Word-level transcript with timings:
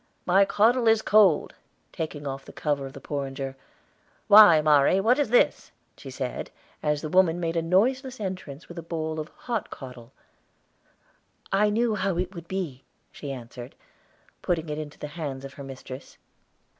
"My 0.25 0.45
caudle 0.45 0.87
is 0.87 1.03
cold," 1.03 1.53
taking 1.93 2.25
off 2.25 2.43
the 2.43 2.51
cover 2.51 2.87
of 2.87 2.93
the 2.93 2.99
porringer. 2.99 3.55
"Why, 4.27 4.59
Mari, 4.59 4.99
what 4.99 5.19
is 5.19 5.29
this?" 5.29 5.71
she 5.95 6.09
said, 6.09 6.49
as 6.81 7.03
the 7.03 7.07
woman 7.09 7.39
made 7.39 7.55
a 7.55 7.61
noiseless 7.61 8.19
entrance 8.19 8.67
with 8.67 8.79
a 8.79 8.81
bowl 8.81 9.19
of 9.19 9.27
hot 9.45 9.69
caudle. 9.69 10.11
"I 11.51 11.69
knew 11.69 11.93
how 11.93 12.17
it 12.17 12.33
would 12.33 12.47
be," 12.47 12.83
she 13.11 13.31
answered, 13.31 13.75
putting 14.41 14.69
it 14.69 14.79
into 14.79 14.97
the 14.97 15.05
hands 15.05 15.45
of 15.45 15.53
her 15.53 15.63
mistress. 15.63 16.17